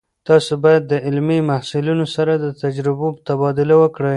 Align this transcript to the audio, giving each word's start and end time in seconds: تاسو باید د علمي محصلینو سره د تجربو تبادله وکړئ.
تاسو 0.27 0.51
باید 0.63 0.83
د 0.87 0.93
علمي 1.07 1.39
محصلینو 1.49 2.05
سره 2.15 2.33
د 2.37 2.45
تجربو 2.63 3.07
تبادله 3.27 3.75
وکړئ. 3.81 4.09